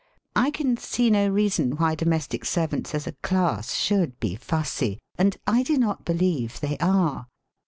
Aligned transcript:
I 0.35 0.49
can 0.49 0.77
see 0.77 1.11
no 1.11 1.27
reason 1.27 1.73
why 1.73 1.93
domestic 1.93 2.43
servants 2.43 2.95
as 2.95 3.05
a 3.05 3.11
class 3.11 3.69
shonld 3.75 4.13
be 4.19 4.35
fussy, 4.35 4.97
and 5.15 5.37
I 5.45 5.61
do 5.61 5.77
not 5.77 6.05
believe 6.05 6.59
tliey 6.59 6.77
arc. 6.79 7.27